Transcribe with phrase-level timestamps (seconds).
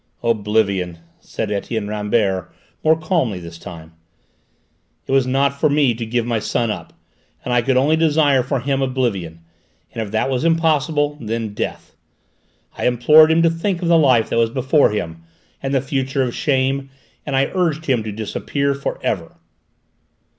[0.23, 2.51] "Oblivion," said Etienne Rambert,
[2.83, 3.93] more calmly this time.
[5.05, 6.93] "It was not for me to give my son up,
[7.45, 9.41] and I could only desire for him oblivion,
[9.93, 11.93] and if that was impossible, then death.
[12.79, 15.21] I implored him to think of the life that was before him,
[15.61, 16.89] and the future of shame,
[17.23, 19.33] and I urged him to disappear for ever."